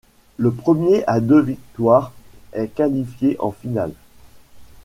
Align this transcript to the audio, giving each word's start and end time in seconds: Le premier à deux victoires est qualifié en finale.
Le 0.37 0.51
premier 0.51 1.03
à 1.05 1.19
deux 1.19 1.41
victoires 1.43 2.11
est 2.53 2.73
qualifié 2.73 3.35
en 3.37 3.51
finale. 3.51 3.93